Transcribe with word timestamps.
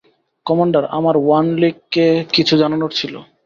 Commander, 0.45 0.83
আমার 0.89 1.15
ওয়ানলিকে 1.17 2.07
কিছু 2.33 2.53
জানানোর 2.57 2.91
ছিল। 2.91 3.13